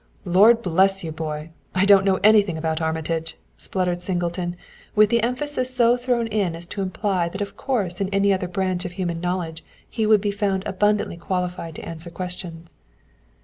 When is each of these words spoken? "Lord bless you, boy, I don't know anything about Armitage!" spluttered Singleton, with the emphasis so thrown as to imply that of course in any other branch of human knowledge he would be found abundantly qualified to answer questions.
"Lord 0.25 0.63
bless 0.63 1.03
you, 1.03 1.11
boy, 1.11 1.51
I 1.75 1.85
don't 1.85 2.03
know 2.05 2.19
anything 2.23 2.57
about 2.57 2.81
Armitage!" 2.81 3.37
spluttered 3.55 4.01
Singleton, 4.01 4.55
with 4.95 5.11
the 5.11 5.21
emphasis 5.21 5.71
so 5.75 5.95
thrown 5.95 6.27
as 6.29 6.65
to 6.69 6.81
imply 6.81 7.29
that 7.29 7.39
of 7.41 7.55
course 7.55 8.01
in 8.01 8.09
any 8.09 8.33
other 8.33 8.47
branch 8.47 8.83
of 8.83 8.93
human 8.93 9.21
knowledge 9.21 9.63
he 9.87 10.07
would 10.07 10.19
be 10.21 10.31
found 10.31 10.63
abundantly 10.65 11.17
qualified 11.17 11.75
to 11.75 11.85
answer 11.87 12.09
questions. 12.09 12.73